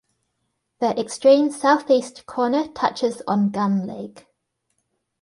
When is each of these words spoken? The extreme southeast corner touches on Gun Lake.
The 0.79 0.99
extreme 0.99 1.51
southeast 1.51 2.25
corner 2.25 2.67
touches 2.69 3.21
on 3.27 3.51
Gun 3.51 3.85
Lake. 3.85 4.25